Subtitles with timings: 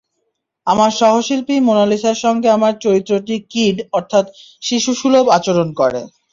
[0.67, 4.25] আমার সহশিল্পী মোনালিসার সঙ্গে আমার চরিত্রটি কিড অর্থাৎ
[4.61, 6.01] শিশুসুলভ আচরণ করে।